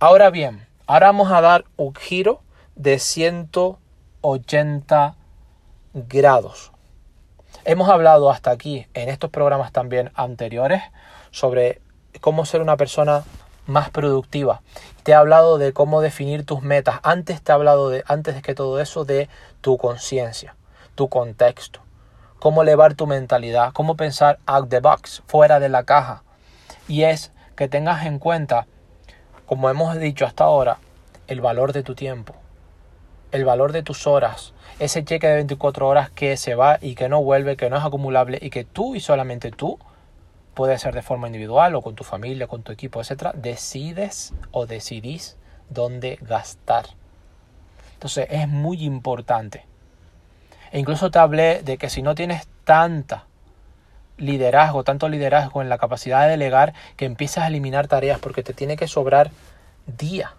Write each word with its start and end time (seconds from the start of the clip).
Ahora 0.00 0.30
bien, 0.30 0.64
ahora 0.86 1.08
vamos 1.08 1.32
a 1.32 1.40
dar 1.40 1.64
un 1.76 1.92
giro 1.92 2.40
de 2.76 3.00
180 3.00 5.16
grados. 5.92 6.70
Hemos 7.64 7.88
hablado 7.88 8.30
hasta 8.30 8.52
aquí 8.52 8.86
en 8.94 9.08
estos 9.08 9.30
programas 9.30 9.72
también 9.72 10.12
anteriores 10.14 10.84
sobre 11.32 11.82
cómo 12.20 12.44
ser 12.44 12.60
una 12.60 12.76
persona 12.76 13.24
más 13.66 13.90
productiva. 13.90 14.62
Te 15.02 15.10
he 15.10 15.14
hablado 15.16 15.58
de 15.58 15.72
cómo 15.72 16.00
definir 16.00 16.46
tus 16.46 16.62
metas. 16.62 17.00
Antes 17.02 17.42
te 17.42 17.50
he 17.50 17.54
hablado 17.56 17.90
de, 17.90 18.04
antes 18.06 18.36
de 18.36 18.42
que 18.42 18.54
todo 18.54 18.78
eso, 18.78 19.04
de 19.04 19.28
tu 19.62 19.78
conciencia, 19.78 20.54
tu 20.94 21.08
contexto, 21.08 21.80
cómo 22.38 22.62
elevar 22.62 22.94
tu 22.94 23.08
mentalidad, 23.08 23.72
cómo 23.72 23.96
pensar 23.96 24.38
out 24.46 24.68
the 24.68 24.78
box, 24.78 25.24
fuera 25.26 25.58
de 25.58 25.70
la 25.70 25.82
caja. 25.82 26.22
Y 26.86 27.02
es 27.02 27.32
que 27.56 27.66
tengas 27.66 28.06
en 28.06 28.20
cuenta, 28.20 28.68
como 29.48 29.70
hemos 29.70 29.98
dicho 29.98 30.26
hasta 30.26 30.44
ahora, 30.44 30.76
el 31.26 31.40
valor 31.40 31.72
de 31.72 31.82
tu 31.82 31.94
tiempo, 31.94 32.34
el 33.32 33.46
valor 33.46 33.72
de 33.72 33.82
tus 33.82 34.06
horas, 34.06 34.52
ese 34.78 35.02
cheque 35.04 35.26
de 35.26 35.36
24 35.36 35.88
horas 35.88 36.10
que 36.10 36.36
se 36.36 36.54
va 36.54 36.76
y 36.82 36.94
que 36.94 37.08
no 37.08 37.22
vuelve, 37.22 37.56
que 37.56 37.70
no 37.70 37.78
es 37.78 37.84
acumulable 37.84 38.38
y 38.42 38.50
que 38.50 38.64
tú 38.64 38.94
y 38.94 39.00
solamente 39.00 39.50
tú, 39.50 39.78
puede 40.52 40.78
ser 40.78 40.94
de 40.94 41.00
forma 41.00 41.28
individual 41.28 41.74
o 41.76 41.80
con 41.80 41.94
tu 41.94 42.04
familia, 42.04 42.46
con 42.46 42.62
tu 42.62 42.72
equipo, 42.72 43.00
etcétera, 43.00 43.32
decides 43.34 44.34
o 44.50 44.66
decidís 44.66 45.38
dónde 45.70 46.18
gastar. 46.20 46.84
Entonces 47.94 48.26
es 48.30 48.48
muy 48.48 48.84
importante. 48.84 49.64
E 50.72 50.78
incluso 50.78 51.10
te 51.10 51.20
hablé 51.20 51.62
de 51.62 51.78
que 51.78 51.88
si 51.88 52.02
no 52.02 52.14
tienes 52.14 52.48
tanta 52.64 53.27
liderazgo, 54.18 54.84
tanto 54.84 55.08
liderazgo 55.08 55.62
en 55.62 55.68
la 55.68 55.78
capacidad 55.78 56.24
de 56.24 56.30
delegar, 56.30 56.74
que 56.96 57.06
empiezas 57.06 57.44
a 57.44 57.48
eliminar 57.48 57.88
tareas 57.88 58.18
porque 58.18 58.42
te 58.42 58.52
tiene 58.52 58.76
que 58.76 58.88
sobrar 58.88 59.30
día 59.86 60.34